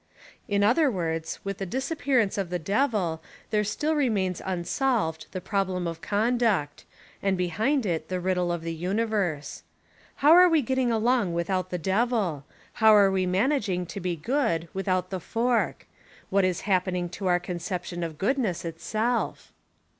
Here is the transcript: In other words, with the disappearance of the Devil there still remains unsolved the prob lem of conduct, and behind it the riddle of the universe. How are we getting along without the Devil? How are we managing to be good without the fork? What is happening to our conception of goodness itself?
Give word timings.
In 0.47 0.63
other 0.63 0.89
words, 0.89 1.37
with 1.43 1.59
the 1.59 1.65
disappearance 1.67 2.35
of 2.35 2.49
the 2.49 2.57
Devil 2.57 3.21
there 3.51 3.63
still 3.63 3.93
remains 3.93 4.41
unsolved 4.43 5.27
the 5.31 5.39
prob 5.39 5.69
lem 5.69 5.85
of 5.85 6.01
conduct, 6.01 6.85
and 7.21 7.37
behind 7.37 7.85
it 7.85 8.09
the 8.09 8.19
riddle 8.19 8.51
of 8.51 8.63
the 8.63 8.73
universe. 8.73 9.61
How 10.15 10.31
are 10.31 10.49
we 10.49 10.63
getting 10.63 10.91
along 10.91 11.35
without 11.35 11.69
the 11.69 11.77
Devil? 11.77 12.45
How 12.73 12.95
are 12.95 13.11
we 13.11 13.27
managing 13.27 13.85
to 13.85 13.99
be 13.99 14.15
good 14.15 14.67
without 14.73 15.11
the 15.11 15.19
fork? 15.19 15.85
What 16.31 16.45
is 16.45 16.61
happening 16.61 17.07
to 17.09 17.27
our 17.27 17.39
conception 17.39 18.01
of 18.03 18.17
goodness 18.17 18.65
itself? 18.65 19.53